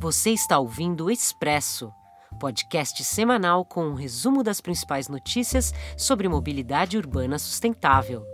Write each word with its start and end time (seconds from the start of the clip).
Você 0.00 0.30
está 0.30 0.58
ouvindo 0.58 1.04
o 1.04 1.10
Expresso, 1.10 1.92
podcast 2.40 3.04
semanal 3.04 3.66
com 3.66 3.84
um 3.84 3.92
resumo 3.92 4.42
das 4.42 4.58
principais 4.58 5.08
notícias 5.10 5.74
sobre 5.94 6.26
mobilidade 6.26 6.96
urbana 6.96 7.38
sustentável. 7.38 8.24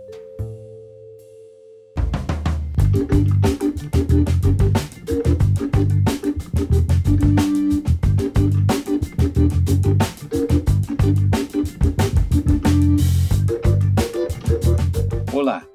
Olá, 15.33 15.67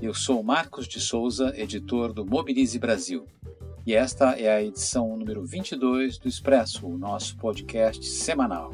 eu 0.00 0.14
sou 0.14 0.42
Marcos 0.42 0.88
de 0.88 0.98
Souza, 0.98 1.52
editor 1.60 2.14
do 2.14 2.24
Mobilize 2.24 2.78
Brasil. 2.78 3.26
E 3.86 3.94
esta 3.94 4.32
é 4.32 4.52
a 4.52 4.60
edição 4.60 5.16
número 5.16 5.46
22 5.46 6.18
do 6.18 6.26
Expresso, 6.26 6.88
o 6.88 6.98
nosso 6.98 7.36
podcast 7.36 8.04
semanal. 8.04 8.72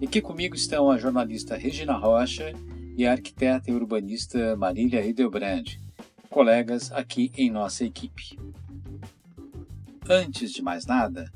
E 0.00 0.06
aqui 0.06 0.22
comigo 0.22 0.54
estão 0.54 0.88
a 0.88 0.96
jornalista 0.96 1.56
Regina 1.56 1.94
Rocha 1.94 2.52
e 2.96 3.04
a 3.04 3.10
arquiteta 3.10 3.68
e 3.68 3.74
urbanista 3.74 4.54
Marília 4.54 5.04
Hildebrand, 5.04 5.76
colegas 6.30 6.92
aqui 6.92 7.32
em 7.36 7.50
nossa 7.50 7.84
equipe. 7.84 8.38
Antes 10.08 10.52
de 10.52 10.62
mais 10.62 10.86
nada, 10.86 11.28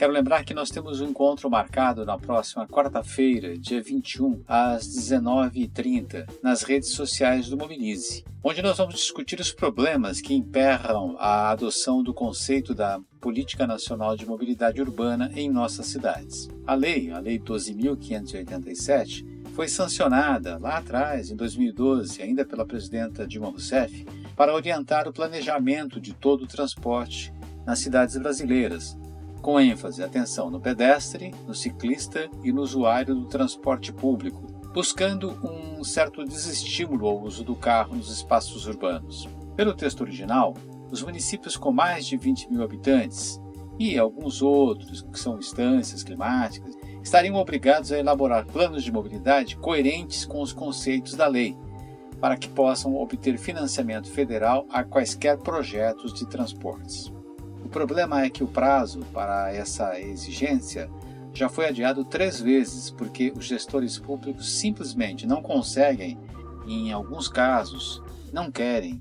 Quero 0.00 0.14
lembrar 0.14 0.46
que 0.46 0.54
nós 0.54 0.70
temos 0.70 1.02
um 1.02 1.10
encontro 1.10 1.50
marcado 1.50 2.06
na 2.06 2.16
próxima 2.16 2.66
quarta-feira, 2.66 3.54
dia 3.58 3.82
21, 3.82 4.42
às 4.48 4.88
19h30, 4.88 6.26
nas 6.42 6.62
redes 6.62 6.92
sociais 6.92 7.50
do 7.50 7.58
Mobilize, 7.58 8.24
onde 8.42 8.62
nós 8.62 8.78
vamos 8.78 8.94
discutir 8.94 9.38
os 9.38 9.52
problemas 9.52 10.22
que 10.22 10.32
emperram 10.32 11.16
a 11.18 11.50
adoção 11.50 12.02
do 12.02 12.14
conceito 12.14 12.74
da 12.74 12.98
Política 13.20 13.66
Nacional 13.66 14.16
de 14.16 14.24
Mobilidade 14.24 14.80
Urbana 14.80 15.30
em 15.36 15.50
nossas 15.50 15.88
cidades. 15.88 16.48
A 16.66 16.72
lei, 16.72 17.10
a 17.10 17.18
Lei 17.18 17.38
12.587, 17.38 19.26
foi 19.52 19.68
sancionada 19.68 20.56
lá 20.56 20.78
atrás, 20.78 21.30
em 21.30 21.36
2012, 21.36 22.22
ainda 22.22 22.42
pela 22.46 22.64
presidenta 22.64 23.26
Dilma 23.26 23.50
Rousseff, 23.50 24.06
para 24.34 24.54
orientar 24.54 25.06
o 25.06 25.12
planejamento 25.12 26.00
de 26.00 26.14
todo 26.14 26.44
o 26.44 26.48
transporte 26.48 27.30
nas 27.66 27.80
cidades 27.80 28.16
brasileiras, 28.16 28.96
com 29.40 29.58
ênfase 29.58 30.02
atenção 30.02 30.50
no 30.50 30.60
pedestre, 30.60 31.34
no 31.46 31.54
ciclista 31.54 32.28
e 32.44 32.52
no 32.52 32.62
usuário 32.62 33.14
do 33.14 33.26
transporte 33.26 33.92
público, 33.92 34.46
buscando 34.72 35.30
um 35.42 35.82
certo 35.82 36.24
desestímulo 36.24 37.06
ao 37.06 37.22
uso 37.22 37.42
do 37.42 37.54
carro 37.54 37.96
nos 37.96 38.10
espaços 38.10 38.66
urbanos. 38.66 39.28
Pelo 39.56 39.74
texto 39.74 40.02
original, 40.02 40.54
os 40.90 41.02
municípios 41.02 41.56
com 41.56 41.72
mais 41.72 42.06
de 42.06 42.16
20 42.16 42.50
mil 42.50 42.62
habitantes 42.62 43.40
e 43.78 43.98
alguns 43.98 44.42
outros, 44.42 45.02
que 45.02 45.18
são 45.18 45.38
instâncias 45.38 46.02
climáticas, 46.02 46.76
estariam 47.02 47.36
obrigados 47.36 47.90
a 47.92 47.98
elaborar 47.98 48.44
planos 48.46 48.84
de 48.84 48.92
mobilidade 48.92 49.56
coerentes 49.56 50.26
com 50.26 50.42
os 50.42 50.52
conceitos 50.52 51.14
da 51.14 51.26
lei, 51.26 51.56
para 52.20 52.36
que 52.36 52.48
possam 52.48 52.94
obter 52.94 53.38
financiamento 53.38 54.10
federal 54.10 54.66
a 54.70 54.84
quaisquer 54.84 55.38
projetos 55.38 56.12
de 56.12 56.28
transportes. 56.28 57.10
Problema 57.70 58.22
é 58.22 58.30
que 58.30 58.42
o 58.42 58.48
prazo 58.48 59.00
para 59.12 59.52
essa 59.52 59.98
exigência 60.00 60.90
já 61.32 61.48
foi 61.48 61.66
adiado 61.68 62.04
três 62.04 62.40
vezes 62.40 62.90
porque 62.90 63.32
os 63.34 63.44
gestores 63.44 63.98
públicos 63.98 64.58
simplesmente 64.58 65.26
não 65.26 65.40
conseguem, 65.40 66.18
e 66.66 66.88
em 66.88 66.92
alguns 66.92 67.28
casos, 67.28 68.02
não 68.32 68.50
querem 68.50 69.00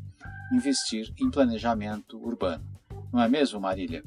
investir 0.53 1.11
em 1.19 1.29
planejamento 1.29 2.17
urbano. 2.23 2.63
Não 3.11 3.21
é 3.21 3.27
mesmo, 3.27 3.59
Marília? 3.59 4.03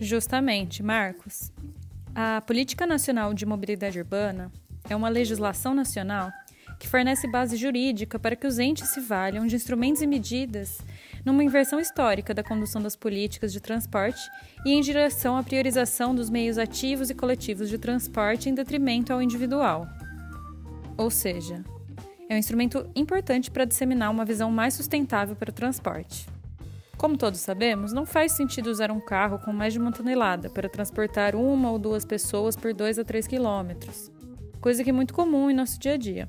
Justamente, 0.00 0.82
Marcos. 0.82 1.52
A 2.14 2.40
Política 2.42 2.86
Nacional 2.86 3.34
de 3.34 3.44
Mobilidade 3.44 3.98
Urbana 3.98 4.52
é 4.88 4.94
uma 4.94 5.08
legislação 5.08 5.74
nacional 5.74 6.30
que 6.78 6.88
fornece 6.88 7.26
base 7.28 7.56
jurídica 7.56 8.18
para 8.18 8.36
que 8.36 8.46
os 8.46 8.58
entes 8.58 8.88
se 8.90 9.00
valham 9.00 9.46
de 9.46 9.56
instrumentos 9.56 10.02
e 10.02 10.06
medidas 10.06 10.78
numa 11.24 11.42
inversão 11.42 11.80
histórica 11.80 12.34
da 12.34 12.42
condução 12.42 12.82
das 12.82 12.94
políticas 12.94 13.52
de 13.52 13.60
transporte 13.60 14.20
e 14.64 14.72
em 14.72 14.80
direção 14.80 15.36
à 15.36 15.42
priorização 15.42 16.14
dos 16.14 16.28
meios 16.28 16.58
ativos 16.58 17.10
e 17.10 17.14
coletivos 17.14 17.68
de 17.68 17.78
transporte 17.78 18.48
em 18.48 18.54
detrimento 18.54 19.12
ao 19.12 19.22
individual. 19.22 19.86
Ou 20.96 21.10
seja, 21.10 21.64
é 22.28 22.34
um 22.34 22.38
instrumento 22.38 22.88
importante 22.94 23.50
para 23.50 23.64
disseminar 23.64 24.10
uma 24.10 24.24
visão 24.24 24.50
mais 24.50 24.74
sustentável 24.74 25.34
para 25.34 25.50
o 25.50 25.54
transporte. 25.54 26.26
Como 26.96 27.16
todos 27.16 27.40
sabemos, 27.40 27.92
não 27.92 28.06
faz 28.06 28.32
sentido 28.32 28.70
usar 28.70 28.90
um 28.90 29.00
carro 29.00 29.38
com 29.38 29.52
mais 29.52 29.72
de 29.72 29.78
uma 29.78 29.92
tonelada 29.92 30.48
para 30.48 30.68
transportar 30.68 31.34
uma 31.34 31.70
ou 31.70 31.78
duas 31.78 32.04
pessoas 32.04 32.54
por 32.54 32.72
2 32.72 32.98
a 32.98 33.04
3 33.04 33.26
quilômetros, 33.26 34.10
coisa 34.60 34.82
que 34.84 34.90
é 34.90 34.92
muito 34.92 35.12
comum 35.12 35.50
em 35.50 35.54
nosso 35.54 35.78
dia 35.78 35.94
a 35.94 35.96
dia. 35.96 36.28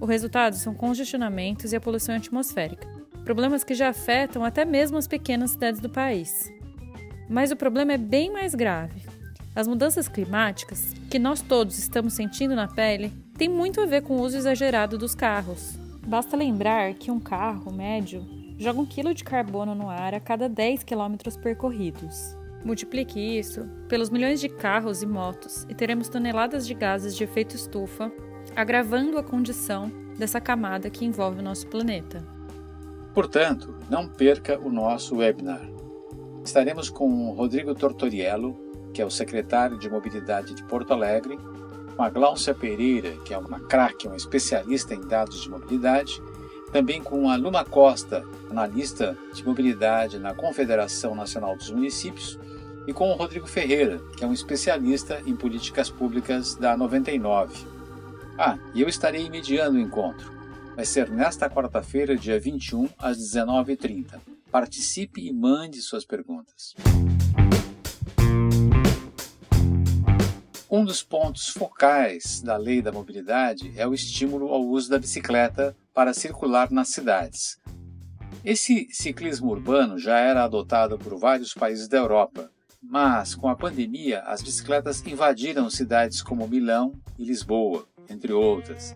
O 0.00 0.04
resultado 0.04 0.54
são 0.56 0.74
congestionamentos 0.74 1.72
e 1.72 1.76
a 1.76 1.80
poluição 1.80 2.14
atmosférica, 2.14 2.86
problemas 3.26 3.64
que 3.64 3.74
já 3.74 3.88
afetam 3.88 4.44
até 4.44 4.64
mesmo 4.64 4.96
as 4.96 5.08
pequenas 5.08 5.50
cidades 5.50 5.80
do 5.80 5.90
país. 5.90 6.48
Mas 7.28 7.50
o 7.50 7.56
problema 7.56 7.92
é 7.92 7.98
bem 7.98 8.32
mais 8.32 8.54
grave. 8.54 9.02
As 9.52 9.66
mudanças 9.66 10.06
climáticas, 10.06 10.94
que 11.10 11.18
nós 11.18 11.42
todos 11.42 11.76
estamos 11.76 12.12
sentindo 12.12 12.54
na 12.54 12.68
pele, 12.68 13.12
têm 13.36 13.48
muito 13.48 13.80
a 13.80 13.84
ver 13.84 14.02
com 14.02 14.14
o 14.14 14.20
uso 14.20 14.36
exagerado 14.36 14.96
dos 14.96 15.12
carros. 15.12 15.76
Basta 16.06 16.36
lembrar 16.36 16.94
que 16.94 17.10
um 17.10 17.18
carro 17.18 17.72
médio 17.72 18.24
joga 18.60 18.80
um 18.80 18.86
quilo 18.86 19.12
de 19.12 19.24
carbono 19.24 19.74
no 19.74 19.90
ar 19.90 20.14
a 20.14 20.20
cada 20.20 20.48
10 20.48 20.84
quilômetros 20.84 21.36
percorridos. 21.36 22.36
Multiplique 22.64 23.18
isso 23.18 23.68
pelos 23.88 24.08
milhões 24.08 24.38
de 24.40 24.48
carros 24.48 25.02
e 25.02 25.06
motos 25.06 25.66
e 25.68 25.74
teremos 25.74 26.08
toneladas 26.08 26.64
de 26.64 26.74
gases 26.74 27.16
de 27.16 27.24
efeito 27.24 27.56
estufa, 27.56 28.12
agravando 28.54 29.18
a 29.18 29.24
condição 29.24 29.90
dessa 30.16 30.40
camada 30.40 30.88
que 30.88 31.04
envolve 31.04 31.40
o 31.40 31.44
nosso 31.44 31.66
planeta. 31.66 32.35
Portanto, 33.16 33.74
não 33.88 34.06
perca 34.06 34.58
o 34.58 34.70
nosso 34.70 35.16
webinar. 35.16 35.66
Estaremos 36.44 36.90
com 36.90 37.08
o 37.08 37.32
Rodrigo 37.32 37.74
Tortoriello, 37.74 38.54
que 38.92 39.00
é 39.00 39.06
o 39.06 39.10
secretário 39.10 39.78
de 39.78 39.88
Mobilidade 39.88 40.52
de 40.52 40.62
Porto 40.64 40.92
Alegre, 40.92 41.38
com 41.96 42.02
a 42.02 42.10
Glaucia 42.10 42.54
Pereira, 42.54 43.16
que 43.24 43.32
é 43.32 43.38
uma 43.38 43.58
craque, 43.58 44.06
uma 44.06 44.18
especialista 44.18 44.92
em 44.92 45.00
dados 45.00 45.40
de 45.40 45.48
mobilidade, 45.48 46.22
também 46.70 47.02
com 47.02 47.30
a 47.30 47.36
Luma 47.36 47.64
Costa, 47.64 48.22
analista 48.50 49.16
de 49.32 49.42
mobilidade 49.42 50.18
na 50.18 50.34
Confederação 50.34 51.14
Nacional 51.14 51.56
dos 51.56 51.70
Municípios, 51.70 52.38
e 52.86 52.92
com 52.92 53.10
o 53.10 53.16
Rodrigo 53.16 53.46
Ferreira, 53.46 53.98
que 54.14 54.24
é 54.24 54.26
um 54.26 54.34
especialista 54.34 55.22
em 55.24 55.34
políticas 55.34 55.88
públicas 55.88 56.54
da 56.54 56.76
99. 56.76 57.66
Ah, 58.36 58.58
e 58.74 58.82
eu 58.82 58.90
estarei 58.90 59.30
mediando 59.30 59.78
o 59.78 59.80
encontro 59.80 60.35
vai 60.76 60.84
ser 60.84 61.10
nesta 61.10 61.48
quarta-feira, 61.48 62.14
dia 62.14 62.38
21, 62.38 62.90
às 62.98 63.16
19h30. 63.16 64.20
Participe 64.52 65.26
e 65.26 65.32
mande 65.32 65.80
suas 65.80 66.04
perguntas. 66.04 66.74
Um 70.70 70.84
dos 70.84 71.02
pontos 71.02 71.48
focais 71.48 72.42
da 72.42 72.58
lei 72.58 72.82
da 72.82 72.92
mobilidade 72.92 73.72
é 73.74 73.86
o 73.86 73.94
estímulo 73.94 74.48
ao 74.48 74.62
uso 74.66 74.90
da 74.90 74.98
bicicleta 74.98 75.74
para 75.94 76.12
circular 76.12 76.70
nas 76.70 76.88
cidades. 76.88 77.58
Esse 78.44 78.86
ciclismo 78.92 79.50
urbano 79.50 79.98
já 79.98 80.18
era 80.18 80.44
adotado 80.44 80.98
por 80.98 81.18
vários 81.18 81.54
países 81.54 81.88
da 81.88 81.96
Europa, 81.96 82.50
mas 82.82 83.34
com 83.34 83.48
a 83.48 83.56
pandemia 83.56 84.20
as 84.20 84.42
bicicletas 84.42 85.02
invadiram 85.06 85.70
cidades 85.70 86.20
como 86.20 86.46
Milão 86.46 86.92
e 87.18 87.24
Lisboa, 87.24 87.88
entre 88.10 88.34
outras, 88.34 88.94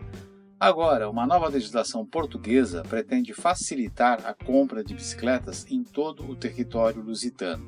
Agora, 0.61 1.09
uma 1.09 1.25
nova 1.25 1.47
legislação 1.47 2.05
portuguesa 2.05 2.83
pretende 2.83 3.33
facilitar 3.33 4.23
a 4.27 4.31
compra 4.31 4.83
de 4.83 4.93
bicicletas 4.93 5.65
em 5.71 5.83
todo 5.83 6.23
o 6.29 6.35
território 6.35 7.01
lusitano. 7.01 7.65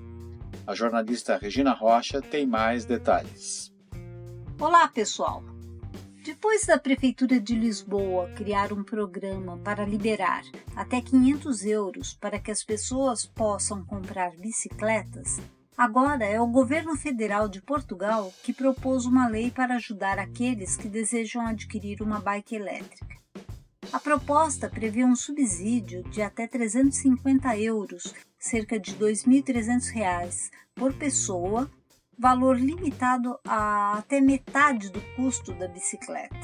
A 0.67 0.75
jornalista 0.75 1.35
Regina 1.35 1.73
Rocha 1.73 2.21
tem 2.21 2.45
mais 2.45 2.85
detalhes. 2.85 3.73
Olá, 4.59 4.87
pessoal! 4.89 5.43
Depois 6.23 6.67
da 6.67 6.77
Prefeitura 6.77 7.39
de 7.39 7.55
Lisboa 7.55 8.29
criar 8.35 8.71
um 8.71 8.83
programa 8.83 9.57
para 9.57 9.83
liberar 9.83 10.43
até 10.75 11.01
500 11.01 11.65
euros 11.65 12.13
para 12.13 12.37
que 12.37 12.51
as 12.51 12.63
pessoas 12.63 13.25
possam 13.25 13.83
comprar 13.83 14.35
bicicletas, 14.35 15.41
Agora 15.77 16.23
é 16.23 16.39
o 16.39 16.47
governo 16.47 16.95
federal 16.95 17.49
de 17.49 17.59
Portugal 17.59 18.31
que 18.43 18.53
propôs 18.53 19.05
uma 19.05 19.27
lei 19.27 19.49
para 19.49 19.75
ajudar 19.75 20.19
aqueles 20.19 20.77
que 20.77 20.87
desejam 20.87 21.47
adquirir 21.47 22.01
uma 22.01 22.19
bike 22.19 22.55
elétrica. 22.55 23.17
A 23.91 23.99
proposta 23.99 24.69
prevê 24.69 25.03
um 25.03 25.15
subsídio 25.15 26.03
de 26.09 26.21
até 26.21 26.47
350 26.47 27.57
euros, 27.57 28.13
cerca 28.39 28.79
de 28.79 28.91
R$ 28.91 28.99
2.300 28.99 30.51
por 30.75 30.93
pessoa, 30.93 31.69
valor 32.17 32.57
limitado 32.59 33.37
a 33.45 33.97
até 33.97 34.21
metade 34.21 34.89
do 34.89 35.01
custo 35.15 35.53
da 35.53 35.67
bicicleta. 35.67 36.35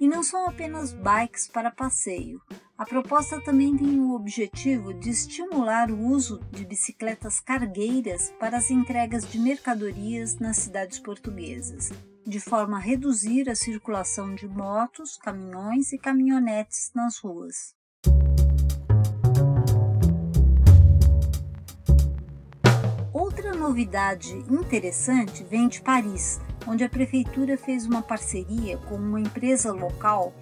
E 0.00 0.08
não 0.08 0.22
são 0.22 0.46
apenas 0.46 0.92
bikes 0.92 1.46
para 1.48 1.70
passeio. 1.70 2.40
A 2.78 2.84
proposta 2.84 3.40
também 3.40 3.74
tem 3.74 3.98
o 4.00 4.14
objetivo 4.14 4.92
de 4.92 5.08
estimular 5.08 5.90
o 5.90 5.98
uso 5.98 6.38
de 6.50 6.62
bicicletas 6.62 7.40
cargueiras 7.40 8.30
para 8.38 8.58
as 8.58 8.70
entregas 8.70 9.26
de 9.26 9.38
mercadorias 9.38 10.38
nas 10.38 10.58
cidades 10.58 10.98
portuguesas, 10.98 11.90
de 12.26 12.38
forma 12.38 12.76
a 12.76 12.80
reduzir 12.80 13.48
a 13.48 13.54
circulação 13.54 14.34
de 14.34 14.46
motos, 14.46 15.16
caminhões 15.16 15.90
e 15.94 15.96
caminhonetes 15.96 16.92
nas 16.94 17.16
ruas. 17.16 17.74
Outra 23.10 23.54
novidade 23.54 24.36
interessante 24.50 25.42
vem 25.44 25.66
de 25.66 25.80
Paris, 25.80 26.38
onde 26.66 26.84
a 26.84 26.90
prefeitura 26.90 27.56
fez 27.56 27.86
uma 27.86 28.02
parceria 28.02 28.76
com 28.76 28.96
uma 28.96 29.18
empresa 29.18 29.72
local 29.72 30.34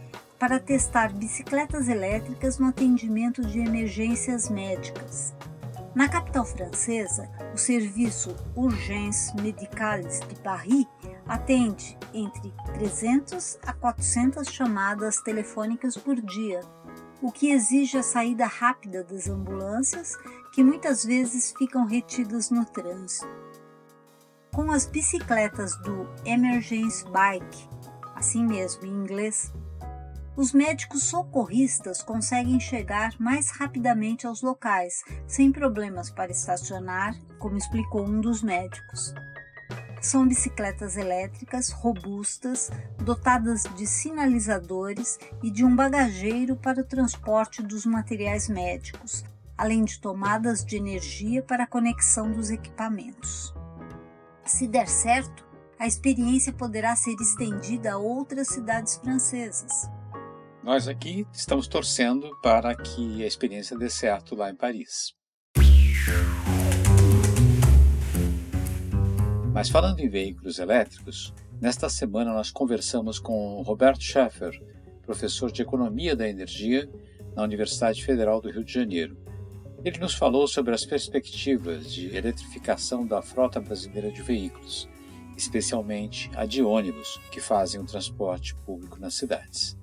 para 0.44 0.60
testar 0.60 1.10
bicicletas 1.10 1.88
elétricas 1.88 2.58
no 2.58 2.66
atendimento 2.66 3.40
de 3.40 3.60
emergências 3.60 4.50
médicas. 4.50 5.34
Na 5.94 6.06
capital 6.06 6.44
francesa, 6.44 7.30
o 7.54 7.56
serviço 7.56 8.36
Urgence 8.54 9.34
Médicales 9.40 10.20
de 10.20 10.34
Paris 10.42 10.86
atende 11.26 11.96
entre 12.12 12.52
300 12.74 13.58
a 13.62 13.72
400 13.72 14.46
chamadas 14.48 15.16
telefônicas 15.22 15.96
por 15.96 16.20
dia, 16.20 16.60
o 17.22 17.32
que 17.32 17.50
exige 17.50 17.96
a 17.96 18.02
saída 18.02 18.44
rápida 18.44 19.02
das 19.02 19.26
ambulâncias, 19.30 20.14
que 20.52 20.62
muitas 20.62 21.06
vezes 21.06 21.54
ficam 21.56 21.86
retidas 21.86 22.50
no 22.50 22.66
trânsito. 22.66 23.26
Com 24.52 24.70
as 24.70 24.84
bicicletas 24.84 25.74
do 25.78 26.06
Emergency 26.22 27.02
Bike, 27.06 27.66
assim 28.14 28.44
mesmo 28.44 28.84
em 28.84 28.90
inglês, 28.90 29.50
os 30.36 30.52
médicos 30.52 31.04
socorristas 31.04 32.02
conseguem 32.02 32.58
chegar 32.58 33.14
mais 33.20 33.50
rapidamente 33.50 34.26
aos 34.26 34.42
locais, 34.42 35.02
sem 35.26 35.52
problemas 35.52 36.10
para 36.10 36.32
estacionar, 36.32 37.14
como 37.38 37.56
explicou 37.56 38.04
um 38.04 38.20
dos 38.20 38.42
médicos. 38.42 39.14
São 40.00 40.26
bicicletas 40.26 40.96
elétricas 40.96 41.70
robustas, 41.70 42.70
dotadas 42.98 43.62
de 43.76 43.86
sinalizadores 43.86 45.18
e 45.42 45.50
de 45.50 45.64
um 45.64 45.74
bagageiro 45.74 46.56
para 46.56 46.82
o 46.82 46.84
transporte 46.84 47.62
dos 47.62 47.86
materiais 47.86 48.48
médicos, 48.48 49.24
além 49.56 49.84
de 49.84 49.98
tomadas 50.00 50.64
de 50.64 50.76
energia 50.76 51.42
para 51.42 51.64
a 51.64 51.66
conexão 51.66 52.30
dos 52.30 52.50
equipamentos. 52.50 53.54
Se 54.44 54.66
der 54.66 54.88
certo, 54.88 55.46
a 55.78 55.86
experiência 55.86 56.52
poderá 56.52 56.94
ser 56.96 57.14
estendida 57.20 57.94
a 57.94 57.98
outras 57.98 58.48
cidades 58.48 58.96
francesas. 58.96 59.88
Nós 60.64 60.88
aqui 60.88 61.26
estamos 61.30 61.68
torcendo 61.68 62.34
para 62.42 62.74
que 62.74 63.22
a 63.22 63.26
experiência 63.26 63.76
dê 63.76 63.90
certo 63.90 64.34
lá 64.34 64.48
em 64.48 64.54
Paris. 64.54 65.12
Mas 69.52 69.68
falando 69.68 70.00
em 70.00 70.08
veículos 70.08 70.58
elétricos, 70.58 71.34
nesta 71.60 71.90
semana 71.90 72.32
nós 72.32 72.50
conversamos 72.50 73.18
com 73.18 73.60
Roberto 73.60 74.02
Schaeffer, 74.02 74.58
professor 75.02 75.52
de 75.52 75.60
Economia 75.60 76.16
da 76.16 76.26
Energia 76.26 76.90
na 77.36 77.42
Universidade 77.42 78.02
Federal 78.02 78.40
do 78.40 78.50
Rio 78.50 78.64
de 78.64 78.72
Janeiro. 78.72 79.18
Ele 79.84 79.98
nos 79.98 80.14
falou 80.14 80.48
sobre 80.48 80.74
as 80.74 80.86
perspectivas 80.86 81.92
de 81.92 82.16
eletrificação 82.16 83.06
da 83.06 83.20
frota 83.20 83.60
brasileira 83.60 84.10
de 84.10 84.22
veículos, 84.22 84.88
especialmente 85.36 86.30
a 86.34 86.46
de 86.46 86.62
ônibus 86.62 87.20
que 87.30 87.38
fazem 87.38 87.78
o 87.78 87.84
transporte 87.84 88.54
público 88.64 88.98
nas 88.98 89.12
cidades. 89.12 89.76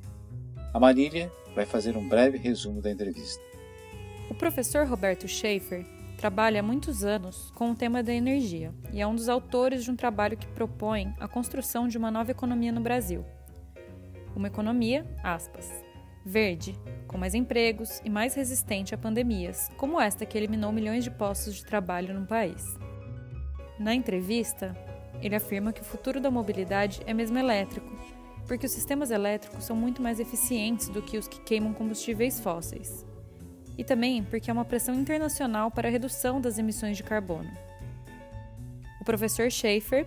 A 0.73 0.79
Marília 0.79 1.29
vai 1.53 1.65
fazer 1.65 1.97
um 1.97 2.07
breve 2.07 2.37
resumo 2.37 2.81
da 2.81 2.89
entrevista. 2.89 3.43
O 4.29 4.33
professor 4.33 4.87
Roberto 4.87 5.27
Schaefer 5.27 5.85
trabalha 6.17 6.61
há 6.61 6.63
muitos 6.63 7.03
anos 7.03 7.51
com 7.55 7.71
o 7.71 7.75
tema 7.75 8.01
da 8.01 8.13
energia 8.13 8.73
e 8.93 9.01
é 9.01 9.05
um 9.05 9.13
dos 9.13 9.27
autores 9.27 9.83
de 9.83 9.91
um 9.91 9.97
trabalho 9.97 10.37
que 10.37 10.47
propõe 10.47 11.13
a 11.19 11.27
construção 11.27 11.89
de 11.89 11.97
uma 11.97 12.09
nova 12.09 12.31
economia 12.31 12.71
no 12.71 12.79
Brasil. 12.79 13.25
Uma 14.33 14.47
economia, 14.47 15.05
aspas, 15.21 15.69
verde, 16.25 16.73
com 17.05 17.17
mais 17.17 17.33
empregos 17.33 17.99
e 18.05 18.09
mais 18.09 18.33
resistente 18.33 18.95
a 18.95 18.97
pandemias, 18.97 19.69
como 19.75 19.99
esta 19.99 20.25
que 20.25 20.37
eliminou 20.37 20.71
milhões 20.71 21.03
de 21.03 21.11
postos 21.11 21.55
de 21.55 21.65
trabalho 21.65 22.17
no 22.17 22.25
país. 22.25 22.63
Na 23.77 23.93
entrevista, 23.93 24.73
ele 25.21 25.35
afirma 25.35 25.73
que 25.73 25.81
o 25.81 25.85
futuro 25.85 26.21
da 26.21 26.31
mobilidade 26.31 27.01
é 27.05 27.13
mesmo 27.13 27.37
elétrico 27.37 27.91
porque 28.47 28.65
os 28.65 28.71
sistemas 28.71 29.11
elétricos 29.11 29.63
são 29.63 29.75
muito 29.75 30.01
mais 30.01 30.19
eficientes 30.19 30.89
do 30.89 31.01
que 31.01 31.17
os 31.17 31.27
que 31.27 31.41
queimam 31.41 31.73
combustíveis 31.73 32.39
fósseis. 32.39 33.05
E 33.77 33.83
também 33.83 34.23
porque 34.23 34.49
há 34.49 34.53
uma 34.53 34.65
pressão 34.65 34.95
internacional 34.95 35.71
para 35.71 35.87
a 35.87 35.91
redução 35.91 36.41
das 36.41 36.57
emissões 36.57 36.97
de 36.97 37.03
carbono. 37.03 37.49
O 38.99 39.05
professor 39.05 39.49
Schaefer 39.49 40.05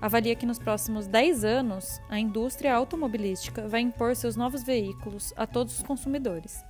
avalia 0.00 0.34
que 0.34 0.44
nos 0.44 0.58
próximos 0.58 1.06
10 1.06 1.44
anos 1.44 2.00
a 2.10 2.18
indústria 2.18 2.74
automobilística 2.74 3.66
vai 3.66 3.80
impor 3.80 4.14
seus 4.14 4.36
novos 4.36 4.62
veículos 4.62 5.32
a 5.36 5.46
todos 5.46 5.78
os 5.78 5.82
consumidores, 5.82 6.62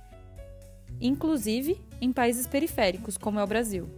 inclusive 1.01 1.83
em 1.99 2.13
países 2.13 2.47
periféricos, 2.47 3.17
como 3.17 3.39
é 3.39 3.43
o 3.43 3.47
Brasil. 3.47 3.89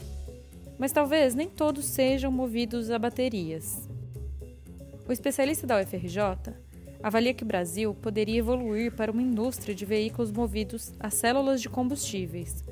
Mas 0.80 0.92
talvez 0.92 1.36
nem 1.36 1.48
todos 1.48 1.86
sejam 1.86 2.32
movidos 2.32 2.90
a 2.90 2.98
baterias. 2.98 3.88
O 5.08 5.12
especialista 5.12 5.68
da 5.68 5.80
UFRJ 5.80 6.67
avalia 7.02 7.34
que 7.34 7.44
o 7.44 7.48
Brasil 7.48 7.94
poderia 7.94 8.40
evoluir 8.40 8.92
para 8.92 9.12
uma 9.12 9.22
indústria 9.22 9.76
de 9.76 9.86
veículos 9.86 10.32
movidos 10.32 10.94
a 11.00 11.10
células 11.10 11.62
de 11.62 11.70
combustíveis, 11.70 12.64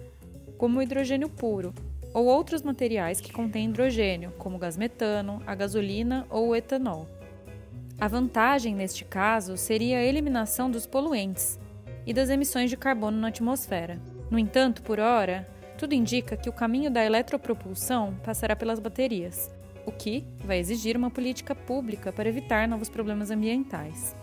como 0.57 0.79
o 0.79 0.81
hidrogênio 0.81 1.29
puro, 1.29 1.73
ou 2.13 2.25
outros 2.25 2.61
materiais 2.61 3.19
que 3.19 3.33
contêm 3.33 3.69
hidrogênio, 3.69 4.31
como 4.37 4.55
o 4.55 4.59
gás 4.59 4.77
metano, 4.77 5.41
a 5.45 5.53
gasolina 5.53 6.25
ou 6.29 6.49
o 6.49 6.55
etanol. 6.55 7.07
A 7.99 8.07
vantagem 8.07 8.73
neste 8.73 9.03
caso 9.03 9.57
seria 9.57 9.97
a 9.97 10.03
eliminação 10.03 10.71
dos 10.71 10.85
poluentes 10.85 11.59
e 12.05 12.13
das 12.13 12.29
emissões 12.29 12.69
de 12.69 12.77
carbono 12.77 13.17
na 13.17 13.27
atmosfera. 13.27 13.99
No 14.29 14.39
entanto, 14.39 14.81
por 14.81 14.99
hora, 14.99 15.47
tudo 15.77 15.93
indica 15.93 16.37
que 16.37 16.49
o 16.49 16.53
caminho 16.53 16.89
da 16.89 17.03
eletropropulsão 17.03 18.15
passará 18.23 18.55
pelas 18.55 18.79
baterias, 18.79 19.51
o 19.85 19.91
que 19.91 20.25
vai 20.43 20.59
exigir 20.59 20.97
uma 20.97 21.11
política 21.11 21.55
pública 21.55 22.11
para 22.11 22.29
evitar 22.29 22.67
novos 22.67 22.89
problemas 22.89 23.31
ambientais. 23.31 24.15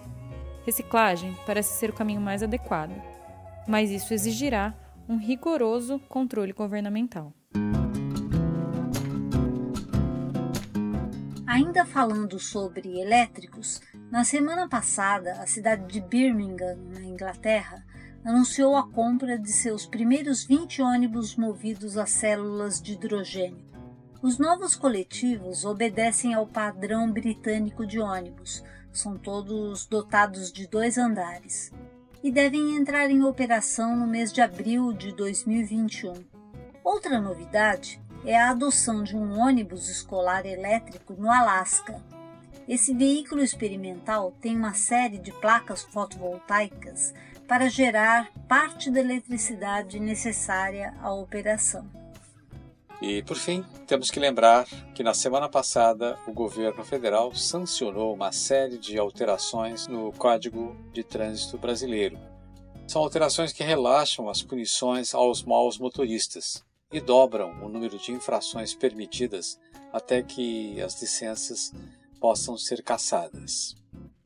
Reciclagem 0.65 1.37
parece 1.47 1.79
ser 1.79 1.91
o 1.91 1.93
caminho 1.93 2.21
mais 2.21 2.43
adequado, 2.43 2.93
mas 3.67 3.91
isso 3.91 4.15
exigirá 4.15 4.75
um 5.09 5.17
rigoroso 5.17 5.99
controle 6.09 6.53
governamental. 6.53 7.33
Ainda 11.47 11.85
falando 11.85 12.39
sobre 12.39 13.01
elétricos, 13.01 13.81
na 14.11 14.25
semana 14.25 14.69
passada, 14.69 15.33
a 15.35 15.47
cidade 15.47 15.87
de 15.87 16.01
Birmingham, 16.01 16.77
na 16.95 17.03
Inglaterra, 17.03 17.85
anunciou 18.25 18.77
a 18.77 18.89
compra 18.89 19.39
de 19.39 19.53
seus 19.53 19.85
primeiros 19.85 20.45
20 20.45 20.81
ônibus 20.81 21.37
movidos 21.37 21.99
a 21.99 22.07
células 22.07 22.81
de 22.81 22.93
hidrogênio 22.93 23.72
os 24.23 24.39
novos 24.39 24.77
coletivos 24.77 25.65
obedecem 25.65 26.33
ao 26.33 26.47
padrão 26.47 27.11
britânico 27.11 27.85
de 27.85 27.99
ônibus, 27.99 28.63
são 28.93 29.19
todos 29.19 29.85
dotados 29.85 30.53
de 30.53 30.69
dois 30.69 30.97
andares 30.97 31.73
e 32.23 32.31
devem 32.31 32.77
entrar 32.77 33.11
em 33.11 33.25
operação 33.25 33.97
no 33.97 34.07
mês 34.07 34.33
de 34.33 34.41
abril 34.41 34.93
de 34.93 35.11
2021. 35.13 36.25
Outra 36.85 37.21
novidade 37.21 38.01
é 38.25 38.39
a 38.39 38.51
adoção 38.51 39.03
de 39.03 39.17
um 39.17 39.41
ônibus 39.41 39.89
escolar 39.89 40.47
elétrico 40.47 41.15
no 41.15 41.29
Alasca. 41.29 42.01
Esse 42.69 42.95
veículo 42.95 43.43
experimental 43.43 44.33
tem 44.41 44.57
uma 44.57 44.73
série 44.73 45.19
de 45.19 45.33
placas 45.33 45.83
fotovoltaicas 45.83 47.13
para 47.49 47.69
gerar 47.69 48.31
parte 48.47 48.89
da 48.89 49.01
eletricidade 49.01 49.99
necessária 49.99 50.95
à 51.03 51.13
operação. 51.13 52.02
E, 53.03 53.21
por 53.21 53.37
fim, 53.37 53.65
temos 53.85 54.13
que 54.13 54.21
lembrar 54.21 54.65
que 54.95 55.03
na 55.03 55.13
semana 55.13 55.49
passada 55.49 56.17
o 56.25 56.33
governo 56.33 56.85
federal 56.85 57.35
sancionou 57.35 58.15
uma 58.15 58.31
série 58.31 58.79
de 58.79 58.97
alterações 58.97 59.89
no 59.89 60.13
Código 60.13 60.77
de 60.93 61.03
Trânsito 61.03 61.59
Brasileiro. 61.59 62.17
São 62.87 63.03
alterações 63.03 63.53
que 63.53 63.65
relaxam 63.65 64.29
as 64.29 64.41
punições 64.41 65.15
aos 65.15 65.43
maus 65.43 65.79
motoristas 65.79 66.65
e 66.93 67.01
dobram 67.01 67.51
o 67.65 67.69
número 67.69 67.99
de 67.99 68.13
infrações 68.13 68.73
permitidas 68.73 69.59
até 69.93 70.23
que 70.23 70.81
as 70.81 71.03
licenças 71.03 71.73
possam 72.21 72.57
ser 72.57 72.85
cassadas. 72.85 73.75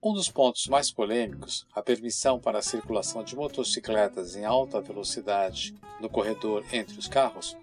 Um 0.02 0.12
dos 0.12 0.30
pontos 0.30 0.66
mais 0.66 0.90
polêmicos, 0.90 1.66
a 1.74 1.80
permissão 1.80 2.38
para 2.38 2.58
a 2.58 2.62
circulação 2.62 3.24
de 3.24 3.34
motocicletas 3.34 4.36
em 4.36 4.44
alta 4.44 4.82
velocidade 4.82 5.74
no 5.98 6.10
corredor 6.10 6.62
entre 6.72 6.98
os 6.98 7.08
carros, 7.08 7.56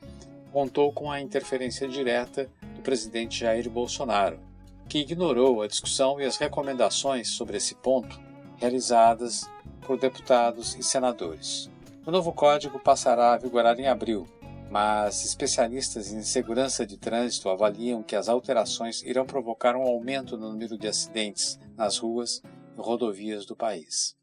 contou 0.54 0.94
com 0.94 1.12
a 1.12 1.20
interferência 1.20 1.88
direta 1.88 2.48
do 2.76 2.82
presidente 2.84 3.40
Jair 3.40 3.68
Bolsonaro, 3.68 4.40
que 4.88 5.00
ignorou 5.00 5.64
a 5.64 5.68
discussão 5.68 6.22
e 6.22 6.26
as 6.26 6.38
recomendações 6.38 7.30
sobre 7.30 7.58
esse 7.58 7.74
ponto 7.74 8.22
realizadas 8.58 9.50
por 9.82 10.00
deputados 10.00 10.76
e 10.76 10.84
senadores. 10.84 11.72
O 12.06 12.12
novo 12.12 12.32
código 12.32 12.80
passará 12.80 13.34
a 13.34 13.38
vigorar 13.38 13.80
em 13.80 13.88
abril, 13.88 14.28
mas 14.70 15.26
especialistas 15.26 16.12
em 16.12 16.22
segurança 16.22 16.86
de 16.86 16.98
trânsito 16.98 17.50
avaliam 17.50 18.04
que 18.04 18.16
as 18.16 18.30
alterações 18.30 19.02
irão 19.02 19.26
provocar 19.26 19.76
um 19.76 19.82
aumento 19.82 20.38
no 20.38 20.52
número 20.52 20.78
de 20.78 20.88
acidentes 20.88 21.60
nas 21.76 21.98
ruas 21.98 22.44
e 22.78 22.80
rodovias 22.80 23.44
do 23.48 23.56
país. 23.56 24.16